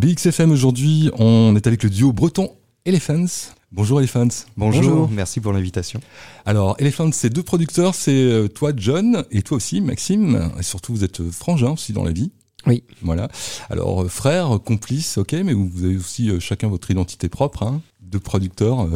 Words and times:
BXFM 0.00 0.50
aujourd'hui, 0.50 1.10
on 1.18 1.54
est 1.56 1.66
avec 1.66 1.82
le 1.82 1.90
duo 1.90 2.10
breton 2.14 2.50
Elephants. 2.86 3.52
Bonjour 3.70 3.98
Elephants. 3.98 4.46
Bonjour, 4.56 5.10
merci 5.10 5.40
pour 5.40 5.52
l'invitation. 5.52 6.00
Alors 6.46 6.74
Elephants, 6.78 7.12
c'est 7.12 7.28
deux 7.28 7.42
producteurs, 7.42 7.94
c'est 7.94 8.10
euh, 8.10 8.48
toi 8.48 8.72
John 8.74 9.24
et 9.30 9.42
toi 9.42 9.58
aussi 9.58 9.82
Maxime, 9.82 10.52
et 10.58 10.62
surtout 10.62 10.94
vous 10.94 11.04
êtes 11.04 11.22
frangins 11.30 11.72
aussi 11.72 11.92
dans 11.92 12.02
la 12.02 12.12
vie. 12.12 12.30
Oui. 12.66 12.82
Voilà. 13.02 13.28
Alors 13.68 14.04
euh, 14.04 14.08
frères, 14.08 14.58
complices, 14.64 15.18
ok, 15.18 15.34
mais 15.44 15.52
vous 15.52 15.84
avez 15.84 15.98
aussi 15.98 16.30
euh, 16.30 16.40
chacun 16.40 16.68
votre 16.68 16.90
identité 16.90 17.28
propre, 17.28 17.62
hein, 17.64 17.82
deux 18.00 18.20
producteurs. 18.20 18.88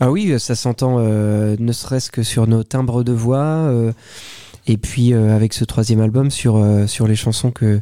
Ah 0.00 0.10
oui, 0.10 0.34
ça 0.40 0.56
s'entend 0.56 0.98
ne 0.98 1.72
serait-ce 1.72 2.10
que 2.10 2.24
sur 2.24 2.48
nos 2.48 2.64
timbres 2.64 3.04
de 3.04 3.12
voix, 3.12 3.72
et 4.66 4.78
puis 4.78 5.14
avec 5.14 5.52
ce 5.52 5.64
troisième 5.64 6.00
album 6.00 6.32
sur, 6.32 6.60
sur 6.88 7.06
les 7.06 7.14
chansons 7.14 7.52
que 7.52 7.80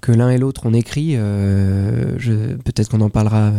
que 0.00 0.12
l'un 0.12 0.30
et 0.30 0.38
l'autre 0.38 0.66
ont 0.66 0.74
écrit. 0.74 1.14
Euh, 1.16 2.16
Peut-être 2.64 2.90
qu'on 2.90 3.00
en 3.00 3.10
parlera 3.10 3.52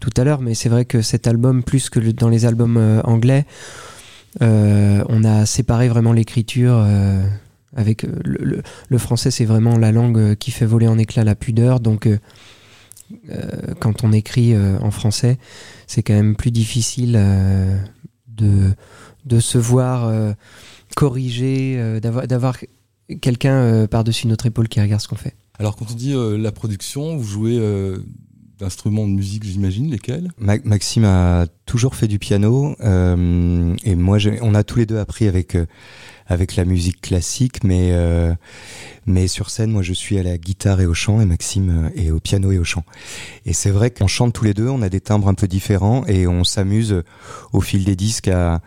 tout 0.00 0.10
à 0.16 0.24
l'heure, 0.24 0.40
mais 0.40 0.54
c'est 0.54 0.68
vrai 0.68 0.84
que 0.84 1.02
cet 1.02 1.26
album, 1.26 1.62
plus 1.62 1.90
que 1.90 1.98
dans 1.98 2.28
les 2.28 2.46
albums 2.46 2.76
euh, 2.76 3.00
anglais, 3.02 3.46
euh, 4.42 5.04
on 5.08 5.24
a 5.24 5.46
séparé 5.46 5.88
vraiment 5.88 6.12
l'écriture. 6.12 6.84
Avec 7.76 8.02
le, 8.02 8.62
le, 8.88 8.98
français, 8.98 9.30
c'est 9.30 9.44
vraiment 9.44 9.76
la 9.76 9.92
langue 9.92 10.34
qui 10.36 10.50
fait 10.50 10.64
voler 10.64 10.88
en 10.88 10.98
éclat 10.98 11.22
la 11.22 11.34
pudeur. 11.34 11.80
Donc, 11.80 12.08
quand 13.78 14.04
on 14.04 14.12
écrit 14.12 14.56
en 14.56 14.90
français, 14.90 15.38
c'est 15.86 16.02
quand 16.02 16.14
même 16.14 16.34
plus 16.34 16.50
difficile 16.50 17.12
de, 18.26 18.70
de 19.26 19.40
se 19.40 19.58
voir 19.58 20.10
corriger, 20.96 22.00
d'avoir 22.00 22.56
quelqu'un 23.20 23.86
par-dessus 23.86 24.26
notre 24.26 24.46
épaule 24.46 24.68
qui 24.68 24.80
regarde 24.80 25.02
ce 25.02 25.08
qu'on 25.08 25.16
fait. 25.16 25.34
Alors 25.58 25.76
quand 25.76 25.90
on 25.90 25.94
dit 25.94 26.14
euh, 26.14 26.38
la 26.38 26.52
production, 26.52 27.16
vous 27.16 27.24
jouez 27.24 27.58
euh, 27.58 27.98
d'instruments 28.60 29.08
de 29.08 29.12
musique, 29.12 29.44
j'imagine, 29.44 29.90
lesquels? 29.90 30.30
Maxime 30.38 31.04
a 31.04 31.46
toujours 31.66 31.96
fait 31.96 32.06
du 32.06 32.20
piano 32.20 32.76
euh, 32.80 33.74
et 33.84 33.96
moi, 33.96 34.18
on 34.40 34.54
a 34.54 34.62
tous 34.62 34.78
les 34.78 34.86
deux 34.86 34.98
appris 34.98 35.26
avec 35.26 35.56
avec 36.26 36.56
la 36.56 36.64
musique 36.64 37.00
classique, 37.00 37.64
mais 37.64 37.92
mais 39.06 39.28
sur 39.28 39.50
scène, 39.50 39.70
moi, 39.70 39.82
je 39.82 39.92
suis 39.92 40.18
à 40.18 40.22
la 40.22 40.38
guitare 40.38 40.80
et 40.80 40.86
au 40.86 40.94
chant 40.94 41.20
et 41.20 41.24
Maxime 41.24 41.90
est 41.96 42.10
au 42.10 42.20
piano 42.20 42.52
et 42.52 42.58
au 42.58 42.64
chant. 42.64 42.84
Et 43.46 43.52
c'est 43.52 43.70
vrai 43.70 43.90
qu'on 43.90 44.08
chante 44.08 44.34
tous 44.34 44.44
les 44.44 44.54
deux, 44.54 44.68
on 44.68 44.82
a 44.82 44.88
des 44.88 45.00
timbres 45.00 45.28
un 45.28 45.34
peu 45.34 45.48
différents 45.48 46.04
et 46.06 46.26
on 46.26 46.44
s'amuse 46.44 47.02
au 47.52 47.60
fil 47.60 47.84
des 47.84 47.96
disques 47.96 48.28
à 48.28 48.60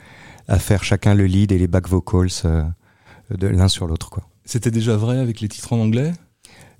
à 0.48 0.60
faire 0.60 0.84
chacun 0.84 1.14
le 1.14 1.26
lead 1.26 1.52
et 1.52 1.58
les 1.58 1.68
back 1.68 1.88
vocals 1.88 2.30
de 3.30 3.48
l'un 3.48 3.68
sur 3.70 3.88
l'autre, 3.88 4.10
quoi. 4.10 4.24
C'était 4.44 4.72
déjà 4.72 4.98
vrai 4.98 5.20
avec 5.20 5.40
les 5.40 5.48
titres 5.48 5.72
en 5.72 5.80
anglais? 5.80 6.12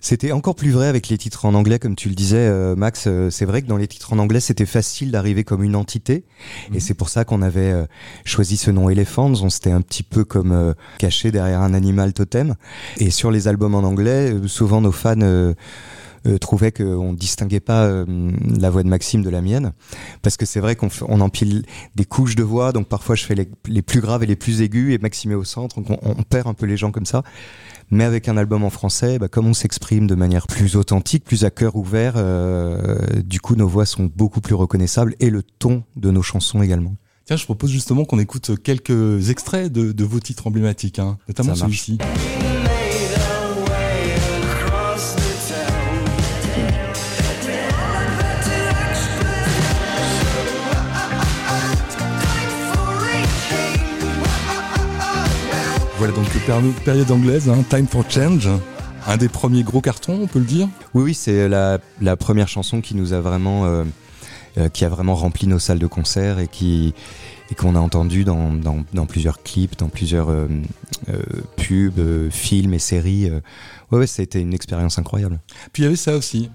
C'était 0.02 0.32
encore 0.32 0.56
plus 0.56 0.72
vrai 0.72 0.88
avec 0.88 1.10
les 1.10 1.18
titres 1.18 1.46
en 1.46 1.54
anglais, 1.54 1.78
comme 1.78 1.96
tu 1.96 2.10
le 2.10 2.16
disais, 2.16 2.38
euh, 2.38 2.76
Max. 2.76 3.06
Euh, 3.06 3.30
c'est 3.30 3.46
vrai 3.46 3.62
que 3.62 3.68
dans 3.68 3.78
les 3.78 3.88
titres 3.88 4.14
en 4.14 4.18
anglais, 4.18 4.40
c'était 4.40 4.66
facile 4.66 5.12
d'arriver 5.12 5.44
comme 5.44 5.64
une 5.64 5.76
entité, 5.76 6.26
et 6.70 6.74
mhm. 6.74 6.80
c'est 6.80 6.96
pour 6.96 7.10
ça 7.10 7.24
qu'on 7.24 7.44
avait 7.44 7.72
euh, 7.72 7.86
choisi 8.26 8.58
ce 8.58 8.72
nom 8.72 8.90
Elephants. 8.90 9.32
On 9.44 9.50
s'était 9.52 9.72
un 9.72 9.82
petit 9.82 10.02
peu 10.02 10.24
comme 10.26 10.74
caché 10.98 11.32
derrière 11.32 11.62
un 11.62 11.76
animal 11.76 12.14
totem. 12.14 12.56
Et 12.98 13.12
sur 13.12 13.30
les 13.30 13.48
albums 13.48 13.76
en 13.76 13.84
anglais, 13.84 14.34
souvent 14.48 14.82
nos 14.82 14.92
fans 14.92 15.54
euh, 16.28 16.38
trouvaient 16.38 16.72
qu'on 16.72 17.14
distinguait 17.14 17.60
pas 17.60 17.90
la 18.08 18.70
voix 18.70 18.84
de 18.84 18.88
Maxime 18.88 19.24
de 19.24 19.30
la 19.30 19.42
mienne, 19.42 19.74
parce 20.22 20.38
que 20.38 20.46
c'est 20.46 20.60
vrai 20.60 20.76
qu'on 20.76 20.90
on 21.08 21.22
empile 21.22 21.64
des 21.96 22.06
couches 22.06 22.36
de 22.36 22.44
voix, 22.44 22.72
donc 22.72 22.88
parfois 22.88 23.16
je 23.16 23.24
fais 23.24 23.36
les, 23.36 23.50
les, 23.68 23.82
plus 23.82 24.02
graves 24.02 24.24
et 24.24 24.28
les 24.28 24.36
plus 24.36 24.62
aigus, 24.62 24.94
et 24.94 24.98
Maxime 24.98 25.32
est 25.32 25.36
au 25.36 25.44
centre, 25.44 25.82
donc 25.82 25.90
on, 25.90 26.00
on 26.04 26.24
perd 26.24 26.48
un 26.48 26.54
peu 26.54 26.66
les 26.66 26.78
gens 26.78 26.92
comme 26.92 27.06
ça. 27.06 27.24
Mais 27.92 28.06
avec 28.06 28.30
un 28.30 28.38
album 28.38 28.64
en 28.64 28.70
français, 28.70 29.20
bah, 29.20 29.28
comme 29.28 29.48
on 29.48 29.54
s'exprime 29.54 30.08
de 30.08 30.16
manière 30.16 30.48
plus 30.48 30.78
authentique, 30.78 31.26
plus 31.26 31.44
à 31.44 31.52
cœur 31.52 31.76
ouvert, 31.76 32.14
euh, 32.16 32.98
du 33.24 33.42
coup 33.42 33.56
nos 33.56 33.68
voix 33.68 33.86
sont 33.86 34.10
beaucoup 34.16 34.40
plus 34.40 34.56
reconnaissables 34.56 35.14
et 35.20 35.30
le 35.30 35.44
ton 35.44 35.84
de 35.98 36.10
nos 36.10 36.22
chansons 36.22 36.62
également. 36.62 36.96
Tiens, 37.26 37.36
je 37.36 37.44
propose 37.44 37.70
justement 37.70 38.06
qu'on 38.06 38.20
écoute 38.20 38.52
quelques 38.64 39.30
extraits 39.30 39.72
de, 39.72 39.92
de 39.92 40.04
vos 40.06 40.22
titres 40.22 40.48
emblématiques, 40.48 41.00
hein, 41.00 41.18
notamment 41.28 41.54
celui-ci. 41.54 41.98
Voilà 56.02 56.16
donc 56.16 56.26
période 56.84 57.12
anglaise, 57.12 57.48
hein, 57.48 57.64
Time 57.70 57.86
for 57.86 58.04
Change. 58.10 58.50
Un 59.06 59.18
des 59.18 59.30
premiers 59.30 59.62
gros 59.62 59.82
cartons, 59.82 60.20
on 60.24 60.26
peut 60.26 60.40
le 60.40 60.46
dire? 60.46 60.68
Oui, 60.96 61.04
oui, 61.04 61.14
c'est 61.14 61.48
la, 61.48 61.78
première 62.18 62.48
chanson 62.48 62.82
qui 62.82 62.96
nous 62.96 63.14
a 63.14 63.22
vraiment, 63.22 63.66
euh, 63.66 63.84
euh, 64.58 64.68
qui 64.70 64.84
a 64.84 64.90
vraiment 64.90 65.14
rempli 65.14 65.46
nos 65.46 65.60
salles 65.60 65.78
de 65.78 65.86
concert 65.86 66.40
et 66.40 66.48
qui 66.48 66.96
et 67.52 67.54
qu'on 67.56 67.76
a 67.76 67.80
entendu 67.80 68.24
dans, 68.24 68.52
dans, 68.52 69.06
plusieurs 69.06 69.44
clips, 69.44 69.78
dans 69.78 69.90
plusieurs 69.90 70.32
euh, 70.32 70.48
pubs, 71.58 72.32
films 72.32 72.74
et 72.74 72.80
séries. 72.80 73.30
ouais, 73.92 74.00
ouais, 74.00 74.08
ça 74.08 74.22
a 74.22 74.24
été 74.24 74.40
une 74.40 74.56
expérience 74.56 74.98
incroyable. 74.98 75.40
Puis 75.72 75.84
il 75.84 75.86
y 75.86 75.88
avait 75.88 75.96
ça 75.96 76.16
aussi. 76.16 76.50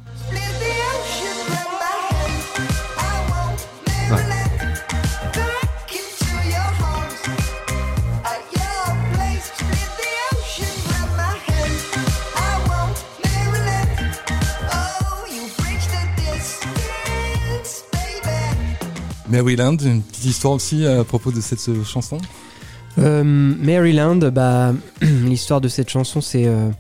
Maryland, 19.29 19.77
une 19.77 20.03
petite 20.03 20.25
histoire 20.25 20.55
aussi 20.55 20.87
à 20.87 21.05
propos 21.05 21.33
de 21.33 21.41
cette 21.41 21.69
euh, 21.69 21.85
chanson? 21.85 22.19
Euh, 22.99 23.25
Maryland, 23.25 24.17
bah, 24.17 24.73
l'histoire 25.01 25.61
de 25.61 25.69
cette 25.69 25.89
chanson, 25.89 26.21
c'est. 26.21 26.47
Euh, 26.47 26.71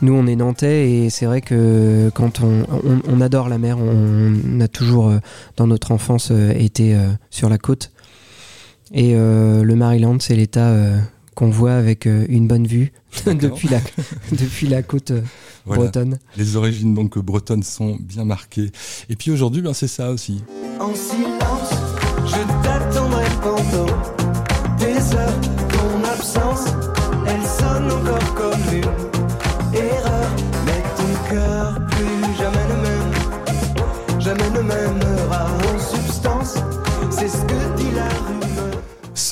nous, 0.00 0.14
on 0.14 0.26
est 0.26 0.34
nantais 0.34 0.90
et 0.90 1.10
c'est 1.10 1.26
vrai 1.26 1.40
que 1.40 2.10
quand 2.12 2.40
on, 2.40 3.20
adore 3.20 3.48
la 3.48 3.58
mer, 3.58 3.78
on, 3.78 4.60
a 4.60 4.66
toujours, 4.66 5.12
dans 5.56 5.68
notre 5.68 5.92
enfance, 5.92 6.32
été 6.32 6.98
sur 7.30 7.48
la 7.48 7.56
côte. 7.56 7.92
Et 8.92 9.14
le 9.14 9.74
Maryland, 9.76 10.16
c'est 10.18 10.34
l'état 10.34 10.74
qu'on 11.42 11.50
voit 11.50 11.74
avec 11.74 12.06
une 12.06 12.46
bonne 12.46 12.68
vue 12.68 12.92
depuis, 13.26 13.66
la, 13.66 13.80
depuis 14.30 14.68
la 14.68 14.84
côte 14.84 15.10
bretonne. 15.66 16.20
Les 16.36 16.54
origines 16.54 16.94
donc 16.94 17.18
bretonnes 17.18 17.64
sont 17.64 17.98
bien 18.00 18.24
marquées. 18.24 18.70
Et 19.08 19.16
puis 19.16 19.32
aujourd'hui, 19.32 19.60
ben, 19.60 19.74
c'est 19.74 19.88
ça 19.88 20.12
aussi. 20.12 20.44
En 20.78 20.94
silence, 20.94 21.81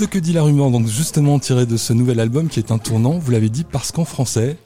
Ce 0.00 0.06
que 0.06 0.18
dit 0.18 0.32
la 0.32 0.42
rumeur, 0.42 0.70
donc 0.70 0.86
justement 0.86 1.38
tiré 1.38 1.66
de 1.66 1.76
ce 1.76 1.92
nouvel 1.92 2.20
album 2.20 2.48
qui 2.48 2.58
est 2.58 2.72
un 2.72 2.78
tournant, 2.78 3.18
vous 3.18 3.30
l'avez 3.32 3.50
dit, 3.50 3.64
parce 3.64 3.92
qu'en 3.92 4.06
français, 4.06 4.56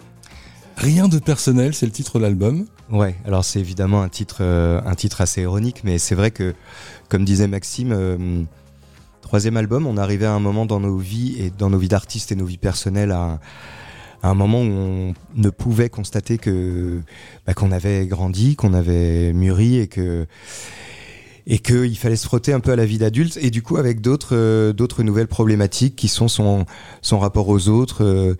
Rien 0.77 1.09
de 1.09 1.19
personnel, 1.19 1.75
c'est 1.75 1.87
le 1.87 1.93
titre 1.93 2.19
de 2.19 2.22
l'album. 2.22 2.67
Ouais, 2.89 3.17
alors 3.27 3.44
c'est 3.44 3.59
évidemment 3.59 4.03
un 4.03 4.09
titre, 4.09 4.39
euh, 4.43 4.81
un 4.87 4.94
titre 4.94 5.21
assez 5.23 5.43
ironique, 5.43 5.83
mais 5.83 5.99
c'est 5.99 6.15
vrai 6.15 6.31
que, 6.31 6.55
comme 7.09 7.25
disait 7.25 7.49
Maxime, 7.49 7.91
euh, 7.93 8.44
troisième 9.23 9.56
album, 9.56 9.89
on 9.89 9.97
arrivait 9.97 10.27
à 10.27 10.34
un 10.34 10.39
moment 10.39 10.67
dans 10.67 10.78
nos 10.78 10.99
vies 10.99 11.34
et 11.41 11.50
dans 11.50 11.69
nos 11.69 11.78
vies 11.78 11.89
d'artistes 11.89 12.31
et 12.31 12.37
nos 12.37 12.47
vies 12.47 12.59
personnelles 12.59 13.11
à, 13.11 13.41
un 14.23 14.34
moment 14.34 14.61
où 14.61 14.71
on 14.71 15.15
ne 15.34 15.50
pouvait 15.50 15.89
constater 15.89 16.39
que 16.39 17.00
bah, 17.44 17.55
qu'on 17.55 17.73
avait 17.73 18.06
grandi, 18.06 18.55
qu'on 18.55 18.73
avait 18.73 19.33
mûri 19.33 19.79
et 19.79 19.88
que 19.88 20.29
et 21.46 21.58
qu'il 21.58 21.96
fallait 21.99 22.17
se 22.17 22.26
frotter 22.26 22.52
un 22.52 22.61
peu 22.61 22.73
à 22.73 22.76
la 22.76 22.87
vie 22.87 22.99
d'adulte 22.99 23.38
et 23.41 23.50
du 23.50 23.62
coup 23.62 23.76
avec 23.76 24.00
d'autres 24.00 24.35
euh, 24.35 24.73
d'autres 24.73 25.02
nouvelles 25.02 25.29
problématiques 25.29 25.94
qui 25.94 26.08
sont 26.08 26.29
son 26.29 26.64
son 27.02 27.19
rapport 27.19 27.49
aux 27.49 27.69
autres, 27.69 28.02
euh, 28.02 28.35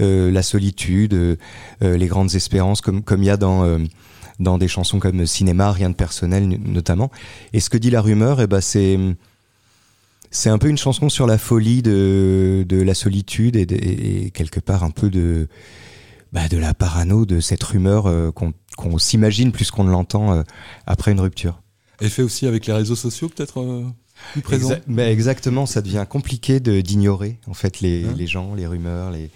euh, 0.00 0.30
la 0.30 0.42
solitude, 0.42 1.38
les 1.80 2.06
grandes 2.06 2.34
espérances 2.34 2.80
comme 2.80 3.02
comme 3.02 3.22
il 3.22 3.26
y 3.26 3.30
a 3.30 3.36
dans 3.36 3.78
dans 4.40 4.58
des 4.58 4.68
chansons 4.68 4.98
comme 4.98 5.26
Cinéma, 5.26 5.72
rien 5.72 5.90
de 5.90 5.94
personnel 5.94 6.48
notamment. 6.64 7.10
Et 7.52 7.60
ce 7.60 7.70
que 7.70 7.78
dit 7.78 7.90
la 7.90 8.00
rumeur, 8.00 8.40
eh 8.40 8.46
ben 8.46 8.60
c'est 8.60 8.98
c'est 10.30 10.50
un 10.50 10.58
peu 10.58 10.68
une 10.68 10.78
chanson 10.78 11.08
sur 11.08 11.26
la 11.26 11.38
folie 11.38 11.82
de 11.82 12.64
de 12.68 12.82
la 12.82 12.94
solitude 12.94 13.56
et, 13.56 13.62
et 13.62 14.30
quelque 14.30 14.60
part 14.60 14.82
un 14.82 14.90
peu 14.90 15.10
de 15.10 15.48
bah, 16.32 16.48
de 16.48 16.58
la 16.58 16.74
parano 16.74 17.24
de 17.24 17.40
cette 17.40 17.62
rumeur 17.62 18.32
qu'on 18.34 18.52
qu'on 18.76 18.98
s'imagine 18.98 19.52
plus 19.52 19.70
qu'on 19.70 19.84
ne 19.84 19.90
l'entend 19.90 20.42
après 20.86 21.12
une 21.12 21.20
rupture. 21.20 21.60
Et 22.00 22.08
fait 22.08 22.22
aussi 22.22 22.46
avec 22.46 22.66
les 22.66 22.72
réseaux 22.72 22.96
sociaux, 22.96 23.28
peut-être 23.28 23.60
euh, 23.60 23.84
plus 24.32 24.42
présent? 24.42 24.70
mais 24.86 25.12
exactement, 25.12 25.66
ça 25.66 25.82
devient 25.82 26.06
compliqué 26.08 26.60
d'ignorer 26.60 27.38
en 27.46 27.54
fait 27.54 27.80
les, 27.80 28.04
hein? 28.04 28.14
les, 28.16 28.26
gens, 28.26 28.54
les 28.54 28.66
rumeurs, 28.66 29.10
les, 29.10 29.30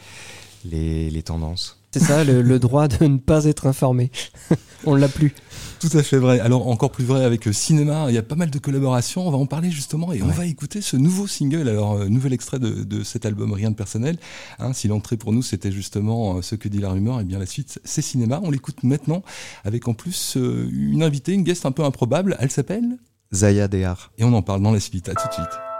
les, 0.64 1.10
les 1.10 1.22
tendances. 1.22 1.81
C'est 1.92 2.00
ça, 2.00 2.24
le, 2.24 2.58
droit 2.58 2.88
de 2.88 3.04
ne 3.04 3.18
pas 3.18 3.44
être 3.44 3.66
informé. 3.66 4.10
On 4.86 4.94
l'a 4.94 5.08
plus. 5.08 5.34
Tout 5.78 5.90
à 5.94 6.02
fait 6.02 6.16
vrai. 6.16 6.40
Alors 6.40 6.68
encore 6.68 6.90
plus 6.90 7.04
vrai 7.04 7.24
avec 7.24 7.46
euh, 7.46 7.52
cinéma, 7.52 8.06
il 8.08 8.14
y 8.14 8.18
a 8.18 8.22
pas 8.22 8.34
mal 8.34 8.50
de 8.50 8.58
collaborations. 8.58 9.26
On 9.26 9.30
va 9.30 9.36
en 9.36 9.46
parler 9.46 9.70
justement 9.70 10.12
et 10.12 10.22
on 10.22 10.28
va 10.28 10.46
écouter 10.46 10.80
ce 10.80 10.96
nouveau 10.96 11.26
single. 11.26 11.68
Alors 11.68 11.92
euh, 11.92 12.08
nouvel 12.08 12.32
extrait 12.32 12.58
de, 12.58 13.02
cet 13.02 13.26
album 13.26 13.52
Rien 13.52 13.70
de 13.70 13.76
personnel. 13.76 14.16
Hein, 14.58 14.72
si 14.72 14.88
l'entrée 14.88 15.16
pour 15.16 15.32
nous 15.32 15.42
c'était 15.42 15.70
justement 15.70 16.38
euh, 16.38 16.42
ce 16.42 16.54
que 16.54 16.68
dit 16.68 16.78
la 16.78 16.90
rumeur, 16.90 17.18
et 17.18 17.22
eh 17.22 17.24
bien 17.24 17.38
la 17.38 17.46
suite 17.46 17.78
c'est 17.84 18.02
cinéma. 18.02 18.40
On 18.42 18.50
l'écoute 18.50 18.82
maintenant 18.84 19.22
avec 19.64 19.86
en 19.86 19.94
plus 19.94 20.36
une 20.36 21.02
invitée, 21.02 21.32
une 21.32 21.42
guest 21.42 21.66
un 21.66 21.72
peu 21.72 21.84
improbable. 21.84 22.36
Elle 22.40 22.50
s'appelle 22.50 22.96
Zaya 23.34 23.68
Dehar. 23.68 24.12
Et 24.18 24.24
on 24.24 24.32
en 24.32 24.42
parle 24.42 24.62
dans 24.62 24.72
la 24.72 24.80
suite. 24.80 25.08
À 25.08 25.14
tout 25.14 25.28
de 25.28 25.34
suite. 25.34 25.71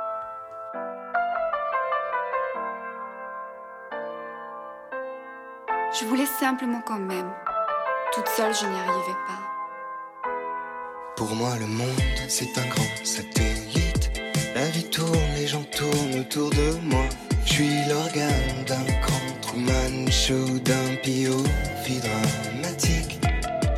Je 5.94 6.06
voulais 6.06 6.26
simplement 6.40 6.80
quand 6.86 6.98
même. 6.98 7.30
Toute 8.14 8.26
seule, 8.28 8.54
je 8.54 8.64
n'y 8.64 8.78
arrivais 8.80 9.18
pas. 9.26 9.42
Pour 11.16 11.34
moi, 11.34 11.50
le 11.60 11.66
monde, 11.66 11.86
c'est 12.28 12.56
un 12.56 12.66
grand 12.68 13.04
satellite. 13.04 14.10
La 14.54 14.70
vie 14.70 14.88
tourne, 14.88 15.34
les 15.36 15.46
gens 15.46 15.64
tournent 15.64 16.20
autour 16.20 16.48
de 16.48 16.78
moi. 16.82 17.04
Je 17.44 17.52
suis 17.52 17.84
l'organe 17.90 18.64
d'un 18.66 18.84
grand 19.02 19.40
Truman 19.42 20.10
Show, 20.10 20.58
d'un 20.60 20.96
POV 21.02 22.00
dramatique. 22.00 23.20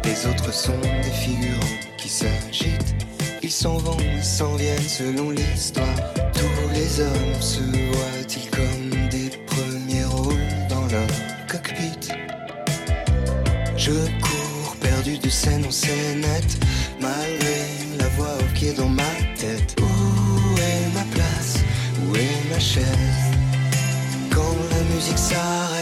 Les 0.05 0.27
autres 0.29 0.53
sont 0.55 0.79
des 1.03 1.11
figurants 1.11 1.81
qui 1.99 2.09
s'agitent. 2.09 2.95
Ils 3.43 3.51
s'en 3.51 3.79
vont 3.79 3.99
et 3.99 4.23
s'en 4.23 4.55
viennent 4.55 4.79
selon 4.79 5.31
l'histoire. 5.31 5.97
Tous 6.33 6.69
les 6.73 7.01
hommes 7.01 7.41
se 7.41 7.61
voient-ils 7.61 8.54
Je 13.85 13.91
cours 13.91 14.77
perdu 14.81 15.19
de 15.19 15.29
scène 15.29 15.67
en 15.67 15.71
scénette, 15.71 16.57
malgré 17.03 17.67
la 17.99 18.09
voix 18.17 18.39
qui 18.55 18.69
est 18.69 18.73
dans 18.73 18.89
ma 18.89 19.13
tête. 19.37 19.77
Où 19.79 20.57
est 20.57 20.95
ma 20.95 21.05
place? 21.15 21.59
Où 22.01 22.17
est 22.17 22.51
ma 22.51 22.59
chaise? 22.59 22.87
Quand 24.31 24.57
la 24.71 24.83
musique 24.95 25.19
s'arrête, 25.19 25.74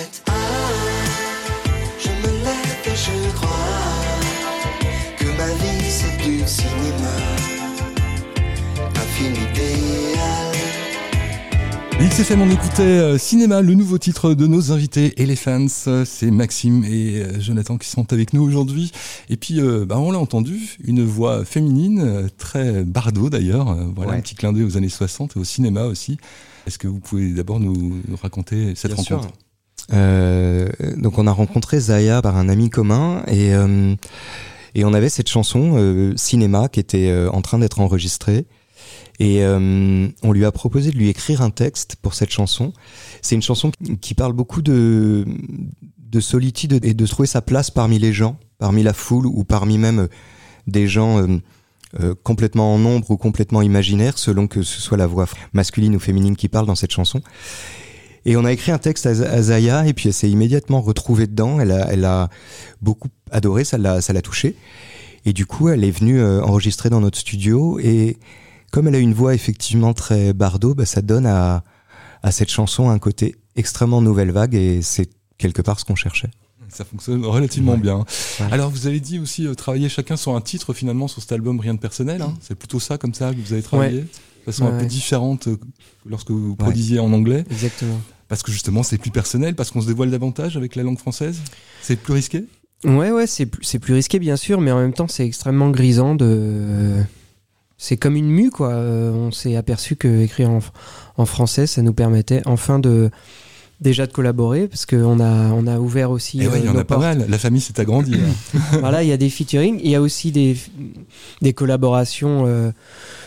XFM, 12.12 12.42
on 12.42 12.50
écoutait 12.50 12.82
euh, 12.82 13.16
Cinéma, 13.16 13.62
le 13.62 13.72
nouveau 13.72 13.96
titre 13.96 14.34
de 14.34 14.46
nos 14.46 14.70
invités 14.70 15.14
Elephants. 15.22 16.04
C'est 16.04 16.30
Maxime 16.30 16.84
et 16.84 17.22
euh, 17.22 17.40
Jonathan 17.40 17.78
qui 17.78 17.88
sont 17.88 18.12
avec 18.12 18.34
nous 18.34 18.42
aujourd'hui. 18.42 18.92
Et 19.30 19.38
puis, 19.38 19.62
euh, 19.62 19.86
bah, 19.86 19.98
on 19.98 20.12
l'a 20.12 20.18
entendu, 20.18 20.76
une 20.84 21.02
voix 21.02 21.46
féminine, 21.46 22.28
très 22.36 22.84
bardo 22.84 23.30
d'ailleurs. 23.30 23.74
Voilà 23.96 24.12
un 24.12 24.20
petit 24.20 24.34
clin 24.34 24.52
d'œil 24.52 24.64
aux 24.64 24.76
années 24.76 24.90
60 24.90 25.36
et 25.36 25.40
au 25.40 25.44
cinéma 25.44 25.84
aussi. 25.84 26.18
Est-ce 26.66 26.76
que 26.76 26.86
vous 26.86 27.00
pouvez 27.00 27.30
d'abord 27.30 27.60
nous, 27.60 28.02
raconter 28.20 28.74
cette 28.74 28.92
rencontre? 28.92 29.28
Donc, 29.88 31.18
on 31.18 31.26
a 31.26 31.32
rencontré 31.32 31.80
Zaya 31.80 32.20
par 32.20 32.36
un 32.36 32.50
ami 32.50 32.68
commun 32.68 33.22
et, 33.26 33.52
et 34.74 34.84
on 34.84 34.92
avait 34.92 35.08
cette 35.08 35.30
chanson 35.30 36.12
Cinéma 36.16 36.68
qui 36.68 36.78
était 36.78 37.26
en 37.32 37.40
train 37.40 37.58
d'être 37.58 37.80
enregistrée. 37.80 38.44
Et 39.22 39.44
euh, 39.44 40.08
on 40.24 40.32
lui 40.32 40.44
a 40.44 40.50
proposé 40.50 40.90
de 40.90 40.96
lui 40.96 41.08
écrire 41.08 41.42
un 41.42 41.50
texte 41.50 41.94
pour 42.02 42.12
cette 42.14 42.30
chanson. 42.30 42.72
C'est 43.20 43.36
une 43.36 43.42
chanson 43.42 43.70
qui 44.00 44.14
parle 44.14 44.32
beaucoup 44.32 44.62
de, 44.62 45.24
de 45.98 46.20
solitude 46.20 46.84
et 46.84 46.92
de 46.92 47.06
trouver 47.06 47.28
sa 47.28 47.40
place 47.40 47.70
parmi 47.70 48.00
les 48.00 48.12
gens, 48.12 48.36
parmi 48.58 48.82
la 48.82 48.92
foule 48.92 49.26
ou 49.26 49.44
parmi 49.44 49.78
même 49.78 50.08
des 50.66 50.88
gens 50.88 51.20
euh, 51.20 51.38
euh, 52.00 52.16
complètement 52.24 52.74
en 52.74 52.78
nombre 52.78 53.12
ou 53.12 53.16
complètement 53.16 53.62
imaginaires, 53.62 54.18
selon 54.18 54.48
que 54.48 54.64
ce 54.64 54.80
soit 54.80 54.98
la 54.98 55.06
voix 55.06 55.26
masculine 55.52 55.94
ou 55.94 56.00
féminine 56.00 56.34
qui 56.34 56.48
parle 56.48 56.66
dans 56.66 56.74
cette 56.74 56.90
chanson. 56.90 57.22
Et 58.24 58.36
on 58.36 58.44
a 58.44 58.50
écrit 58.50 58.72
un 58.72 58.78
texte 58.78 59.06
à, 59.06 59.14
Zaya 59.14 59.86
et 59.86 59.92
puis 59.92 60.08
elle 60.08 60.14
s'est 60.14 60.30
immédiatement 60.30 60.80
retrouvée 60.80 61.28
dedans. 61.28 61.60
Elle 61.60 61.70
a, 61.70 61.92
elle 61.92 62.06
a 62.06 62.28
beaucoup 62.80 63.08
adoré, 63.30 63.62
ça 63.62 63.78
l'a, 63.78 64.00
ça 64.00 64.12
l'a 64.12 64.20
touchée. 64.20 64.56
Et 65.24 65.32
du 65.32 65.46
coup, 65.46 65.68
elle 65.68 65.84
est 65.84 65.92
venue 65.92 66.20
enregistrer 66.24 66.90
dans 66.90 67.00
notre 67.00 67.18
studio 67.18 67.78
et 67.78 68.18
comme 68.72 68.88
elle 68.88 68.96
a 68.96 68.98
une 68.98 69.14
voix 69.14 69.34
effectivement 69.34 69.94
très 69.94 70.32
bardo, 70.32 70.74
bah, 70.74 70.86
ça 70.86 71.02
donne 71.02 71.26
à, 71.26 71.62
à 72.24 72.32
cette 72.32 72.50
chanson 72.50 72.88
un 72.88 72.98
côté 72.98 73.36
extrêmement 73.54 74.00
nouvelle 74.00 74.32
vague 74.32 74.54
et 74.56 74.82
c'est 74.82 75.08
quelque 75.38 75.62
part 75.62 75.78
ce 75.78 75.84
qu'on 75.84 75.94
cherchait. 75.94 76.30
Ça 76.68 76.86
fonctionne 76.86 77.24
relativement 77.26 77.76
bien. 77.76 78.04
Alors 78.50 78.70
vous 78.70 78.86
avez 78.86 78.98
dit 78.98 79.18
aussi 79.18 79.46
euh, 79.46 79.54
travailler 79.54 79.90
chacun 79.90 80.16
sur 80.16 80.34
un 80.34 80.40
titre 80.40 80.72
finalement 80.72 81.06
sur 81.06 81.20
cet 81.20 81.32
album 81.32 81.60
Rien 81.60 81.74
de 81.74 81.78
personnel. 81.78 82.22
Hein. 82.22 82.32
C'est 82.40 82.54
plutôt 82.54 82.80
ça 82.80 82.96
comme 82.96 83.12
ça 83.12 83.34
que 83.34 83.40
vous 83.40 83.52
avez 83.52 83.62
travaillé? 83.62 84.00
De 84.00 84.06
façon 84.46 84.66
un 84.66 84.78
peu 84.78 84.86
différente 84.86 85.48
euh, 85.48 85.58
lorsque 86.06 86.30
vous 86.30 86.56
produisiez 86.56 86.98
en 86.98 87.12
anglais. 87.12 87.44
Exactement. 87.50 88.00
Parce 88.28 88.42
que 88.42 88.50
justement 88.50 88.82
c'est 88.82 88.96
plus 88.96 89.10
personnel, 89.10 89.54
parce 89.54 89.70
qu'on 89.70 89.82
se 89.82 89.86
dévoile 89.86 90.10
davantage 90.10 90.56
avec 90.56 90.74
la 90.74 90.82
langue 90.82 90.98
française? 90.98 91.40
C'est 91.82 91.96
plus 91.96 92.14
risqué? 92.14 92.46
Ouais 92.84 93.10
ouais 93.10 93.26
c'est 93.26 93.44
plus, 93.44 93.78
plus 93.78 93.92
risqué 93.92 94.18
bien 94.18 94.36
sûr, 94.36 94.62
mais 94.62 94.72
en 94.72 94.78
même 94.78 94.94
temps 94.94 95.08
c'est 95.08 95.26
extrêmement 95.26 95.70
grisant 95.70 96.14
de 96.14 97.04
c'est 97.78 97.96
comme 97.96 98.16
une 98.16 98.28
mue, 98.28 98.50
quoi. 98.50 98.70
Euh, 98.70 99.12
on 99.12 99.30
s'est 99.32 99.56
aperçu 99.56 99.96
que 99.96 100.22
écrire 100.22 100.50
en, 101.16 101.26
français, 101.26 101.66
ça 101.66 101.82
nous 101.82 101.92
permettait 101.92 102.42
enfin 102.46 102.78
de 102.78 103.10
déjà 103.80 104.06
de 104.06 104.12
collaborer 104.12 104.68
parce 104.68 104.86
qu'on 104.86 105.18
a 105.18 105.50
on 105.50 105.66
a 105.66 105.78
ouvert 105.78 106.10
aussi. 106.12 106.40
Et 106.40 106.48
eh 106.52 106.58
il 106.58 106.64
y 106.64 106.68
en 106.68 106.76
a 106.76 106.84
pas 106.84 106.98
mal. 106.98 107.26
La 107.28 107.38
famille 107.38 107.60
s'est 107.60 107.80
agrandie. 107.80 108.14
voilà, 108.80 109.02
il 109.02 109.08
y 109.08 109.12
a 109.12 109.16
des 109.16 109.28
featuring, 109.28 109.80
il 109.82 109.90
y 109.90 109.96
a 109.96 110.00
aussi 110.00 110.30
des 110.30 110.56
des 111.40 111.52
collaborations 111.52 112.44
euh, 112.46 112.70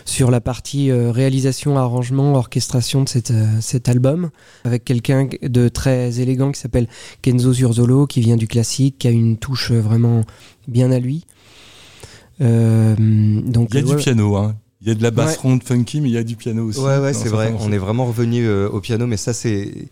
sur 0.06 0.30
la 0.30 0.40
partie 0.40 0.90
euh, 0.90 1.10
réalisation, 1.10 1.76
arrangement, 1.76 2.34
orchestration 2.34 3.02
de 3.02 3.08
cette, 3.08 3.34
cet 3.60 3.88
album 3.88 4.30
avec 4.64 4.84
quelqu'un 4.84 5.28
de 5.42 5.68
très 5.68 6.20
élégant 6.20 6.52
qui 6.52 6.60
s'appelle 6.60 6.88
Kenzo 7.20 7.52
Zurzolo 7.52 8.06
qui 8.06 8.20
vient 8.20 8.36
du 8.36 8.48
classique, 8.48 8.96
qui 8.98 9.08
a 9.08 9.10
une 9.10 9.36
touche 9.36 9.70
vraiment 9.72 10.22
bien 10.66 10.90
à 10.90 10.98
lui. 10.98 11.26
Euh, 12.40 12.94
donc, 12.96 13.68
il 13.72 13.76
y 13.76 13.78
a 13.78 13.82
du 13.82 13.96
piano, 13.96 14.36
hein. 14.36 14.56
Il 14.82 14.88
y 14.88 14.90
a 14.90 14.94
de 14.94 15.02
la 15.02 15.10
basse 15.10 15.38
ronde 15.38 15.62
funky, 15.62 16.00
mais 16.00 16.10
il 16.10 16.14
y 16.14 16.18
a 16.18 16.22
du 16.22 16.36
piano 16.36 16.64
aussi. 16.64 16.78
Ouais, 16.80 16.98
ouais, 16.98 17.12
c'est 17.12 17.28
vrai. 17.28 17.54
On 17.58 17.72
est 17.72 17.78
vraiment 17.78 18.06
revenu 18.06 18.46
euh, 18.46 18.68
au 18.68 18.80
piano, 18.80 19.06
mais 19.06 19.16
ça, 19.16 19.32
c'est. 19.32 19.88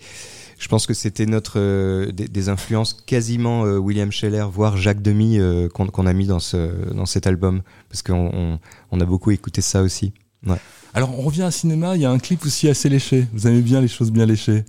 Je 0.56 0.68
pense 0.68 0.86
que 0.86 0.94
c'était 0.94 1.26
notre 1.26 1.58
euh, 1.58 2.12
des, 2.12 2.48
influences 2.48 2.94
quasiment 2.94 3.62
William 3.62 4.12
Scheller, 4.12 4.46
voire 4.52 4.76
Jacques 4.76 5.02
Demy 5.02 5.40
qu'on 5.72 6.06
a 6.06 6.12
mis 6.12 6.26
dans 6.26 6.38
ce 6.38 6.92
dans 6.92 7.06
cet 7.06 7.26
album, 7.26 7.62
parce 7.88 8.02
qu'on 8.02 8.58
on, 8.92 9.00
a 9.00 9.04
beaucoup 9.04 9.30
écouté 9.30 9.62
ça 9.62 9.82
aussi. 9.82 10.12
Ouais. 10.46 10.56
Alors 10.92 11.18
on 11.18 11.22
revient 11.22 11.42
à 11.42 11.50
cinéma. 11.50 11.96
Il 11.96 12.02
y 12.02 12.04
a 12.04 12.10
un 12.10 12.18
clip 12.18 12.44
aussi 12.44 12.68
assez 12.68 12.88
léché. 12.88 13.26
Vous 13.32 13.48
aimez 13.48 13.62
bien 13.62 13.80
les 13.80 13.88
choses 13.88 14.12
bien 14.12 14.26
léchées. 14.26 14.64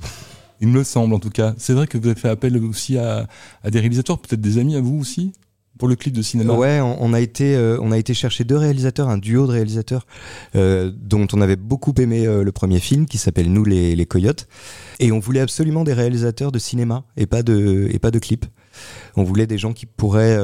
Il 0.59 0.69
me 0.69 0.83
semble 0.83 1.13
en 1.13 1.19
tout 1.19 1.29
cas. 1.29 1.53
C'est 1.57 1.73
vrai 1.73 1.85
que 1.85 1.97
vous 1.97 2.07
avez 2.07 2.19
fait 2.19 2.29
appel 2.29 2.57
aussi 2.63 2.97
à, 2.97 3.27
à 3.63 3.69
des 3.69 3.79
réalisateurs, 3.79 4.17
peut-être 4.17 4.41
des 4.41 4.57
amis 4.57 4.75
à 4.75 4.81
vous 4.81 4.97
aussi? 4.97 5.33
Pour 5.77 5.87
le 5.87 5.95
clip 5.95 6.13
de 6.13 6.21
cinéma 6.21 6.53
Ouais, 6.53 6.79
on, 6.81 7.13
a 7.13 7.19
été 7.19 7.55
euh, 7.55 7.77
on 7.81 7.91
a 7.91 7.97
été 7.97 8.13
chercher 8.13 8.43
deux 8.43 8.57
réalisateurs, 8.57 9.09
un 9.09 9.17
duo 9.17 9.45
de 9.45 9.51
réalisateurs 9.51 10.05
euh, 10.55 10.91
dont 10.95 11.27
on 11.33 11.41
avait 11.41 11.55
beaucoup 11.55 11.93
aimé 11.97 12.25
euh, 12.25 12.43
le 12.43 12.51
premier 12.51 12.79
film 12.79 13.05
qui 13.05 13.17
s'appelle 13.17 13.51
Nous 13.51 13.65
les, 13.65 13.95
les 13.95 14.05
coyotes 14.05 14.47
et 14.99 15.11
on 15.11 15.19
voulait 15.19 15.41
absolument 15.41 15.83
des 15.83 15.93
réalisateurs 15.93 16.51
de 16.51 16.59
cinéma 16.59 17.03
et 17.17 17.25
pas 17.25 17.43
de 17.43 17.89
et 17.91 17.99
pas 17.99 18.11
de 18.11 18.19
clips. 18.19 18.45
On 19.15 19.23
voulait 19.23 19.47
des 19.47 19.57
gens 19.57 19.73
qui 19.73 19.85
pourraient 19.85 20.37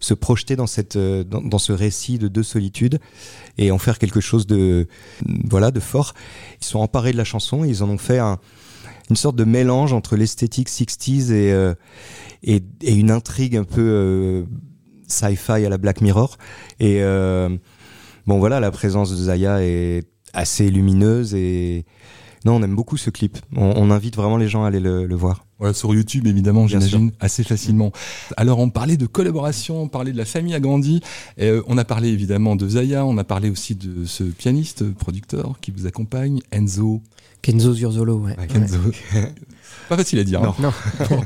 se 0.00 0.14
projeter 0.14 0.56
dans 0.56 0.66
cette 0.66 0.98
dans, 0.98 1.58
ce 1.58 1.72
récit 1.72 2.18
de 2.18 2.28
deux 2.28 2.42
solitudes 2.42 2.98
et 3.56 3.70
en 3.70 3.78
faire 3.78 3.98
quelque 3.98 4.20
chose 4.20 4.46
de 4.46 4.86
voilà 5.48 5.70
de 5.70 5.80
fort. 5.80 6.14
Ils 6.60 6.66
sont 6.66 6.80
emparés 6.80 7.12
de 7.12 7.16
la 7.16 7.24
chanson, 7.24 7.64
ils 7.64 7.82
en 7.82 7.88
ont 7.88 7.98
fait 7.98 8.18
un 8.18 8.38
une 9.10 9.16
sorte 9.16 9.36
de 9.36 9.44
mélange 9.44 9.92
entre 9.92 10.16
l'esthétique 10.16 10.68
60s 10.68 11.32
et, 11.32 11.52
euh, 11.52 11.74
et, 12.42 12.62
et, 12.82 12.94
une 12.94 13.10
intrigue 13.10 13.56
un 13.56 13.64
peu 13.64 13.82
euh, 13.82 14.44
sci-fi 15.08 15.64
à 15.64 15.68
la 15.68 15.78
Black 15.78 16.00
Mirror. 16.00 16.36
Et 16.80 17.02
euh, 17.02 17.48
bon, 18.26 18.38
voilà, 18.38 18.60
la 18.60 18.70
présence 18.70 19.10
de 19.10 19.16
Zaya 19.16 19.62
est 19.62 20.04
assez 20.32 20.70
lumineuse 20.70 21.34
et 21.34 21.84
non, 22.44 22.56
on 22.56 22.62
aime 22.62 22.74
beaucoup 22.74 22.96
ce 22.96 23.10
clip. 23.10 23.38
On, 23.56 23.90
invite 23.90 24.16
vraiment 24.16 24.36
les 24.36 24.48
gens 24.48 24.64
à 24.64 24.68
aller 24.68 24.80
le, 24.80 25.06
le 25.06 25.14
voir. 25.14 25.46
Voilà, 25.64 25.72
sur 25.72 25.94
YouTube, 25.94 26.26
évidemment, 26.26 26.66
j'imagine, 26.66 27.10
assez 27.20 27.42
facilement. 27.42 27.90
Alors, 28.36 28.58
on 28.58 28.68
parlait 28.68 28.98
de 28.98 29.06
collaboration, 29.06 29.80
on 29.80 29.88
parlait 29.88 30.12
de 30.12 30.18
la 30.18 30.26
famille 30.26 30.52
agrandie. 30.52 31.00
Euh, 31.40 31.62
on 31.68 31.78
a 31.78 31.86
parlé 31.86 32.10
évidemment 32.10 32.54
de 32.54 32.68
Zaya, 32.68 33.06
on 33.06 33.16
a 33.16 33.24
parlé 33.24 33.48
aussi 33.48 33.74
de 33.74 34.04
ce 34.04 34.24
pianiste, 34.24 34.92
producteur 34.92 35.54
qui 35.62 35.70
vous 35.70 35.86
accompagne, 35.86 36.40
Enzo 36.52 37.00
Kenzo 37.40 37.72
Zurzolo, 37.72 38.18
ouais. 38.18 38.36
Kenzo. 38.46 38.76
pas 39.88 39.96
facile 39.96 40.18
à 40.18 40.24
dire. 40.24 40.42
Non. 40.42 40.54
Hein. 41.00 41.20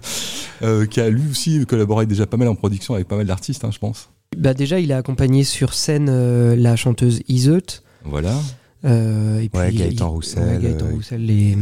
euh, 0.62 0.87
qui 0.87 1.00
a 1.00 1.11
lui 1.11 1.28
aussi 1.28 1.66
collaboré 1.66 2.07
déjà 2.07 2.26
pas 2.26 2.37
mal 2.37 2.47
en 2.47 2.54
production 2.54 2.95
avec 2.95 3.09
pas 3.09 3.16
mal 3.16 3.26
d'artistes, 3.26 3.64
hein, 3.64 3.71
je 3.73 3.78
pense. 3.78 4.09
Bah 4.37 4.54
déjà, 4.54 4.78
il 4.78 4.92
a 4.92 4.99
accompagné 4.99 5.42
sur 5.42 5.75
scène 5.75 6.07
euh, 6.09 6.54
la 6.54 6.76
chanteuse 6.76 7.23
Iseut. 7.26 7.83
Voilà. 8.04 8.40
Et 8.85 9.49
puis, 9.52 9.76
Gaëtan 9.76 10.11
Roussel. 10.11 10.61
Gaëtan 10.61 10.87
Roussel 10.90 11.25
les... 11.25 11.56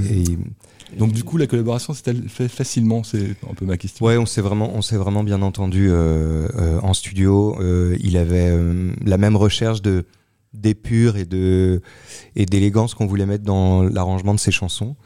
Donc 0.96 1.12
du 1.12 1.24
coup, 1.24 1.36
la 1.36 1.46
collaboration 1.46 1.94
s'est 1.94 2.14
fait 2.28 2.48
facilement 2.48 3.02
C'est 3.02 3.36
un 3.50 3.54
peu 3.54 3.64
ma 3.64 3.76
question. 3.76 4.04
Ouais, 4.04 4.16
on 4.16 4.26
s'est 4.26 4.40
vraiment, 4.40 4.74
on 4.74 4.82
s'est 4.82 4.96
vraiment 4.96 5.24
bien 5.24 5.42
entendu 5.42 5.88
euh, 5.90 6.48
euh, 6.56 6.80
en 6.82 6.94
studio. 6.94 7.56
Euh, 7.60 7.96
il 8.00 8.16
avait 8.16 8.52
la 9.04 9.18
même 9.18 9.36
recherche 9.36 9.82
de 9.82 10.06
d'épure 10.54 11.16
et 11.16 11.26
de 11.26 11.82
et 12.34 12.46
d'élégance 12.46 12.94
qu'on 12.94 13.06
voulait 13.06 13.26
mettre 13.26 13.44
dans 13.44 13.82
l'arrangement 13.82 14.34
de 14.34 14.40
ses 14.40 14.52
chansons. 14.52 14.96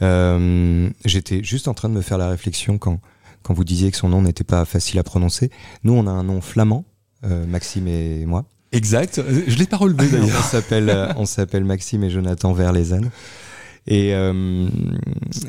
Mmh. 0.00 0.88
J'étais 1.04 1.42
juste 1.42 1.68
en 1.68 1.74
train 1.74 1.88
de 1.88 1.94
me 1.94 2.02
faire 2.02 2.18
la 2.18 2.28
réflexion 2.28 2.78
quand 2.78 3.00
quand 3.42 3.54
vous 3.54 3.64
disiez 3.64 3.92
que 3.92 3.96
son 3.96 4.08
nom 4.08 4.22
n'était 4.22 4.44
pas 4.44 4.64
facile 4.64 4.98
à 4.98 5.04
prononcer. 5.04 5.50
Nous, 5.84 5.92
on 5.92 6.06
a 6.08 6.10
un 6.10 6.24
nom 6.24 6.40
flamand, 6.40 6.84
Maxime 7.22 7.86
et 7.86 8.26
moi. 8.26 8.44
Exact. 8.76 9.20
Je 9.46 9.56
l'ai 9.56 9.66
pas 9.66 9.76
relevé 9.76 10.08
d'ailleurs. 10.08 10.38
on 10.38 10.42
s'appelle 10.42 11.14
on 11.16 11.26
s'appelle 11.26 11.64
Maxime 11.64 12.04
et 12.04 12.10
Jonathan 12.10 12.52
Verlezen. 12.52 13.10
Et, 13.88 14.14
euh, 14.14 14.66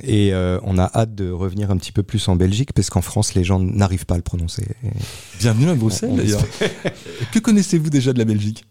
et 0.04 0.32
euh, 0.32 0.60
on 0.62 0.78
a 0.78 0.92
hâte 0.94 1.16
de 1.16 1.32
revenir 1.32 1.72
un 1.72 1.78
petit 1.78 1.92
peu 1.92 2.04
plus 2.04 2.28
en 2.28 2.36
Belgique 2.36 2.72
parce 2.72 2.92
qu'en 2.92 3.02
France, 3.02 3.34
les 3.34 3.44
gens 3.44 3.60
n'arrivent 3.60 4.06
pas 4.06 4.14
à 4.14 4.18
le 4.18 4.24
prononcer. 4.24 4.64
Bienvenue 5.40 5.70
à 5.70 5.74
Bruxelles 5.74 6.16
d'ailleurs. 6.16 6.46
que 7.32 7.40
connaissez-vous 7.40 7.90
déjà 7.90 8.14
de 8.14 8.20
la 8.20 8.26
Belgique? 8.26 8.64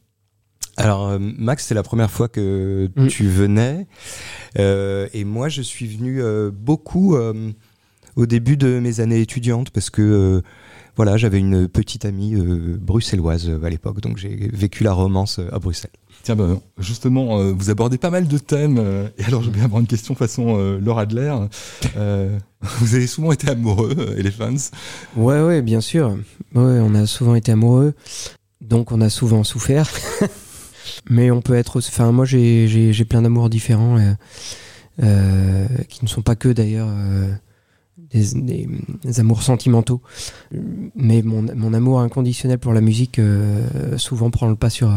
Alors 0.76 1.08
euh, 1.08 1.18
Max, 1.18 1.66
c'est 1.66 1.74
la 1.74 1.82
première 1.82 2.10
fois 2.10 2.28
que 2.28 2.90
mm. 2.94 3.06
tu 3.08 3.28
venais 3.28 3.86
euh, 4.58 5.08
et 5.12 5.24
moi 5.24 5.48
je 5.48 5.62
suis 5.62 5.86
venu 5.86 6.22
euh, 6.22 6.50
beaucoup 6.52 7.16
au 8.16 8.26
début 8.26 8.56
de 8.56 8.78
mes 8.78 9.00
années 9.00 9.20
étudiantes 9.20 9.70
parce 9.70 9.90
que 9.90 10.42
voilà 10.96 11.16
j'avais 11.16 11.38
une 11.38 11.68
petite 11.68 12.04
amie 12.04 12.34
bruxelloise 12.80 13.50
à 13.62 13.68
l'époque 13.68 14.00
donc 14.00 14.16
j'ai 14.16 14.50
vécu 14.52 14.84
la 14.84 14.92
romance 14.92 15.40
à 15.52 15.58
Bruxelles. 15.58 15.90
Tiens, 16.26 16.34
ben, 16.34 16.60
justement, 16.78 17.38
euh, 17.38 17.52
vous 17.52 17.70
abordez 17.70 17.98
pas 17.98 18.10
mal 18.10 18.26
de 18.26 18.38
thèmes. 18.38 18.78
Euh, 18.80 19.08
et 19.16 19.24
alors, 19.26 19.44
je 19.44 19.50
vais 19.50 19.60
avoir 19.60 19.80
une 19.80 19.86
question 19.86 20.16
façon 20.16 20.56
euh, 20.58 20.80
Laura 20.80 21.02
Adler. 21.02 21.32
vous 22.80 22.94
avez 22.96 23.06
souvent 23.06 23.30
été 23.30 23.48
amoureux, 23.48 23.94
Elephants 24.18 24.72
Ouais, 25.16 25.40
ouais, 25.40 25.62
bien 25.62 25.80
sûr. 25.80 26.16
Ouais, 26.52 26.80
on 26.80 26.96
a 26.96 27.06
souvent 27.06 27.36
été 27.36 27.52
amoureux. 27.52 27.94
Donc, 28.60 28.90
on 28.90 29.00
a 29.02 29.08
souvent 29.08 29.44
souffert. 29.44 29.88
Mais 31.08 31.30
on 31.30 31.42
peut 31.42 31.54
être. 31.54 31.78
Enfin, 31.78 32.10
moi, 32.10 32.24
j'ai 32.24 33.04
plein 33.08 33.22
d'amours 33.22 33.48
différents 33.48 33.98
qui 34.98 35.04
ne 36.02 36.08
sont 36.08 36.22
pas 36.22 36.34
que 36.34 36.48
d'ailleurs. 36.48 36.88
Des, 38.16 39.20
amours 39.20 39.42
sentimentaux. 39.42 40.00
Mais 40.94 41.22
mon, 41.22 41.42
mon, 41.54 41.74
amour 41.74 42.00
inconditionnel 42.00 42.58
pour 42.58 42.72
la 42.72 42.80
musique 42.80 43.20
souvent 43.96 44.30
prend 44.30 44.48
le 44.48 44.56
pas 44.56 44.70
sur, 44.70 44.94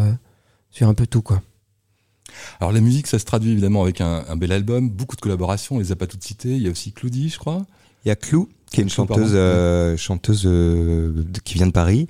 sur 0.72 0.88
un 0.88 0.94
peu 0.94 1.08
tout 1.08 1.22
quoi. 1.22 1.42
Alors 2.60 2.72
la 2.72 2.82
musique, 2.82 3.08
ça 3.08 3.20
se 3.20 3.26
traduit 3.26 3.52
évidemment 3.52 3.84
avec 3.84 4.02
un, 4.02 4.36
bel 4.36 4.52
album, 4.52 4.90
beaucoup 4.90 5.16
de 5.16 5.22
collaborations, 5.22 5.76
on 5.76 5.80
les 5.80 5.92
a 5.92 5.96
pas 5.96 6.08
toutes 6.08 6.24
citées. 6.24 6.56
Il 6.56 6.62
y 6.62 6.68
a 6.68 6.72
aussi 6.72 6.92
Cloudi, 6.92 7.30
je 7.30 7.40
crois. 7.40 7.66
Il 8.06 8.10
y 8.10 8.12
a 8.12 8.16
Clou, 8.16 8.50
qui 8.70 8.82
est 8.82 8.84
une 8.84 8.90
chanteuse, 8.90 9.32
euh, 9.34 9.98
chanteuse 9.98 10.44
euh, 10.46 11.24
qui 11.44 11.56
vient 11.56 11.68
de 11.68 11.72
Paris. 11.72 12.08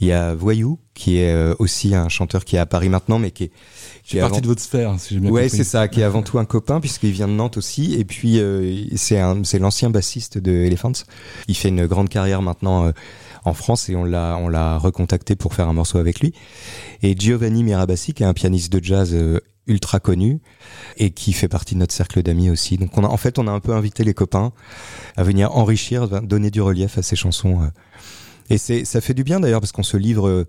Il 0.00 0.06
y 0.06 0.12
a 0.12 0.34
Voyou, 0.34 0.78
qui 0.94 1.18
est 1.18 1.32
euh, 1.32 1.54
aussi 1.58 1.94
un 1.94 2.08
chanteur 2.08 2.44
qui 2.44 2.56
est 2.56 2.58
à 2.58 2.66
Paris 2.66 2.88
maintenant, 2.88 3.18
mais 3.18 3.30
qui 3.30 3.44
est 3.44 3.50
qui 4.02 4.18
est 4.18 4.20
partie 4.20 4.40
de 4.40 4.46
votre 4.46 4.62
sphère, 4.62 4.98
si 4.98 5.14
j'ai 5.14 5.20
bien 5.20 5.30
ouais, 5.30 5.48
c'est 5.48 5.62
ça, 5.62 5.86
qui 5.86 6.00
est 6.00 6.04
avant 6.04 6.22
tout 6.22 6.38
un 6.38 6.44
copain 6.44 6.80
puisqu'il 6.80 7.12
vient 7.12 7.28
de 7.28 7.32
Nantes 7.32 7.56
aussi, 7.56 7.94
et 7.94 8.04
puis 8.04 8.40
c'est 8.96 9.20
c'est 9.44 9.58
l'ancien 9.58 9.90
bassiste 9.90 10.38
de 10.38 10.50
Elephants. 10.50 11.04
Il 11.46 11.56
fait 11.56 11.68
une 11.68 11.86
grande 11.86 12.08
carrière 12.08 12.42
maintenant 12.42 12.92
en 13.44 13.54
France 13.54 13.88
et 13.88 13.96
on 13.96 14.04
l'a 14.04 14.36
on 14.40 14.48
l'a 14.48 14.78
recontacté 14.78 15.36
pour 15.36 15.54
faire 15.54 15.68
un 15.68 15.72
morceau 15.72 15.98
avec 15.98 16.20
lui. 16.20 16.34
Et 17.02 17.14
Giovanni 17.16 17.62
Mirabassi 17.62 18.14
qui 18.14 18.22
est 18.22 18.26
un 18.26 18.34
pianiste 18.34 18.72
de 18.72 18.82
jazz 18.82 19.10
euh, 19.14 19.40
ultra 19.70 20.00
connu 20.00 20.40
et 20.96 21.10
qui 21.10 21.32
fait 21.32 21.48
partie 21.48 21.74
de 21.74 21.80
notre 21.80 21.94
cercle 21.94 22.22
d'amis 22.22 22.50
aussi. 22.50 22.76
Donc 22.76 22.96
en 22.98 23.16
fait 23.16 23.38
on 23.38 23.46
a 23.46 23.50
un 23.50 23.60
peu 23.60 23.72
invité 23.72 24.04
les 24.04 24.14
copains 24.14 24.52
à 25.16 25.22
venir 25.22 25.56
enrichir, 25.56 26.08
donner 26.22 26.50
du 26.50 26.60
relief 26.60 26.98
à 26.98 27.02
ces 27.02 27.16
chansons. 27.16 27.62
Euh. 27.62 27.66
Et 28.50 28.84
ça 28.84 29.00
fait 29.00 29.14
du 29.14 29.24
bien 29.24 29.40
d'ailleurs 29.40 29.60
parce 29.60 29.72
qu'on 29.72 29.82
se 29.82 29.96
livre 29.96 30.28
euh, 30.28 30.46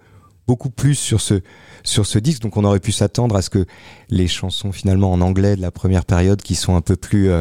beaucoup 0.48 0.72
plus 0.72 0.96
sur 0.96 1.22
ce 1.22 1.42
sur 1.84 2.06
ce 2.06 2.20
disque. 2.20 2.42
Donc 2.42 2.58
on 2.58 2.63
aurait 2.63 2.80
pu 2.80 2.92
s'attendre 2.92 3.36
à 3.36 3.42
ce 3.42 3.50
que 3.50 3.66
les 4.10 4.28
chansons 4.28 4.72
finalement 4.72 5.12
en 5.12 5.22
anglais 5.22 5.56
de 5.56 5.62
la 5.62 5.72
première 5.72 6.06
période 6.06 6.42
qui 6.42 6.56
sont 6.56 6.75
un 6.75 6.82
peu 6.82 6.96
plus 6.96 7.32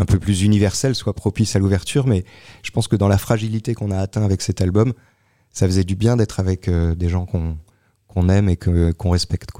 un 0.00 0.04
peu 0.06 0.18
plus 0.18 0.42
universel 0.42 0.94
soit 0.94 1.14
propice 1.14 1.56
à 1.56 1.58
l'ouverture, 1.58 2.06
mais 2.06 2.24
je 2.62 2.70
pense 2.70 2.88
que 2.88 2.96
dans 2.96 3.08
la 3.08 3.18
fragilité 3.18 3.74
qu'on 3.74 3.90
a 3.90 3.98
atteint 3.98 4.24
avec 4.24 4.40
cet 4.40 4.62
album, 4.62 4.94
ça 5.52 5.66
faisait 5.66 5.84
du 5.84 5.94
bien 5.94 6.16
d'être 6.16 6.40
avec 6.40 6.68
euh, 6.68 6.94
des 6.94 7.08
gens 7.08 7.26
qu'on 7.26 8.28
aime 8.28 8.48
et 8.48 8.56
qu'on 8.56 9.10
respecte. 9.10 9.50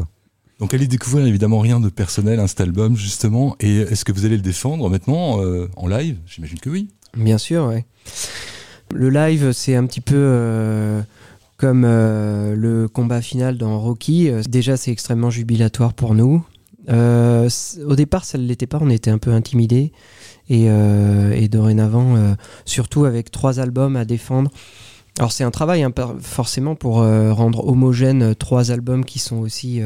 Donc 0.61 0.75
allez 0.75 0.87
découvrir 0.87 1.27
évidemment 1.27 1.59
rien 1.59 1.81
de 1.81 1.89
personnel 1.89 2.39
à 2.39 2.47
cet 2.47 2.61
album 2.61 2.97
justement 2.97 3.57
et 3.61 3.79
est-ce 3.79 4.05
que 4.05 4.13
vous 4.13 4.25
allez 4.25 4.37
le 4.37 4.43
défendre 4.43 4.89
maintenant 4.89 5.43
euh, 5.43 5.69
en 5.77 5.89
live? 5.89 6.19
J'imagine 6.27 6.59
que 6.59 6.71
oui. 6.71 6.89
Bien 7.17 7.39
sûr, 7.39 7.73
oui. 7.73 7.83
Le 8.95 9.11
live 9.11 9.53
c'est 9.53 9.75
un 9.75 9.87
petit 9.87 10.01
peu 10.01 10.17
euh, 10.17 11.01
comme 11.57 11.83
le 11.83 12.89
combat 12.93 13.23
final 13.23 13.59
dans 13.59 13.81
Rocky. 13.81 14.31
Déjà 14.49 14.77
c'est 14.77 14.93
extrêmement 14.93 15.31
jubilatoire 15.31 15.95
pour 15.95 16.15
nous. 16.15 16.45
au 16.89 17.97
départ 17.97 18.25
ça 18.25 18.39
ne 18.39 18.45
l'était 18.45 18.67
pas, 18.67 18.79
on 18.81 18.91
était 18.91 19.11
un 19.11 19.19
peu 19.19 19.33
intimidés. 19.33 19.93
Euh, 20.51 21.33
et, 21.33 21.49
dorénavant, 21.49 22.17
euh, 22.17 22.35
surtout 22.65 23.05
avec 23.05 23.31
trois 23.31 23.61
albums 23.61 23.97
à 23.97 24.05
défendre. 24.05 24.51
Alors 25.21 25.33
c'est 25.33 25.45
un 25.45 25.51
travail 25.51 25.83
hein, 25.83 25.93
forcément 26.23 26.75
pour 26.75 27.03
euh, 27.03 27.35
rendre 27.35 27.69
homogène 27.69 28.35
trois 28.35 28.71
albums 28.71 29.05
qui 29.05 29.19
sont 29.19 29.37
aussi, 29.37 29.83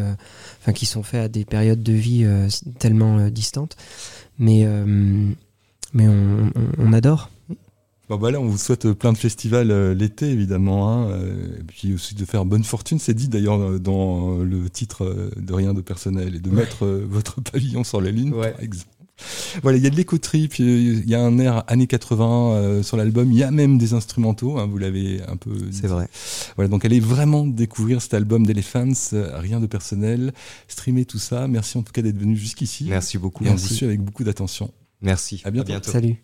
enfin 0.60 0.72
qui 0.72 0.86
sont 0.86 1.02
faits 1.02 1.22
à 1.22 1.28
des 1.28 1.44
périodes 1.44 1.82
de 1.82 1.92
vie 1.92 2.24
tellement 2.78 3.28
distantes, 3.30 3.76
mais 4.38 4.64
mais 5.92 6.06
on, 6.06 6.92
adore. 6.92 7.30
Bon 8.08 8.16
voilà, 8.16 8.40
on 8.40 8.46
vous 8.46 8.58
souhaite 8.58 8.92
plein 8.92 9.12
de 9.12 9.18
festivals 9.18 9.72
l'été 9.90 10.30
évidemment, 10.30 10.88
hein, 10.88 11.18
et 11.58 11.64
puis 11.64 11.94
aussi 11.94 12.14
de 12.14 12.24
faire 12.24 12.44
bonne 12.44 12.62
fortune. 12.62 13.00
C'est 13.00 13.14
dit 13.14 13.26
d'ailleurs 13.26 13.80
dans 13.80 14.38
le 14.38 14.70
titre 14.70 15.32
de 15.36 15.52
Rien 15.52 15.74
de 15.74 15.80
personnel 15.80 16.36
et 16.36 16.40
de 16.40 16.50
mettre 16.50 16.86
votre 16.86 17.40
pavillon 17.52 17.82
sur 17.82 18.00
la 18.00 18.12
lune, 18.12 18.30
par 18.30 18.60
exemple. 18.60 18.93
Voilà, 19.62 19.78
il 19.78 19.84
y 19.84 19.86
a 19.86 19.90
de 19.90 19.96
l'éco-trip, 19.96 20.58
il 20.58 21.08
y 21.08 21.14
a 21.14 21.20
un 21.20 21.38
air 21.38 21.64
années 21.68 21.86
80 21.86 22.52
euh, 22.52 22.82
sur 22.82 22.96
l'album, 22.96 23.30
il 23.30 23.38
y 23.38 23.44
a 23.44 23.50
même 23.50 23.78
des 23.78 23.94
instrumentaux, 23.94 24.58
hein, 24.58 24.66
vous 24.66 24.78
l'avez 24.78 25.22
un 25.28 25.36
peu. 25.36 25.52
C'est 25.70 25.86
vrai. 25.86 26.08
Voilà, 26.56 26.68
donc 26.68 26.84
allez 26.84 27.00
vraiment 27.00 27.46
découvrir 27.46 28.02
cet 28.02 28.14
album 28.14 28.46
d'Elephants, 28.46 29.12
euh, 29.12 29.38
rien 29.38 29.60
de 29.60 29.66
personnel, 29.66 30.32
streamer 30.68 31.04
tout 31.04 31.18
ça. 31.18 31.46
Merci 31.48 31.78
en 31.78 31.82
tout 31.82 31.92
cas 31.92 32.02
d'être 32.02 32.18
venu 32.18 32.36
jusqu'ici. 32.36 32.86
Merci 32.88 33.18
beaucoup. 33.18 33.44
Et 33.44 33.50
on 33.50 33.54
vous 33.54 33.68
suit 33.68 33.86
avec 33.86 34.00
beaucoup 34.00 34.24
d'attention. 34.24 34.72
Merci. 35.00 35.42
À 35.44 35.50
bientôt. 35.50 35.72
Salut. 35.82 36.16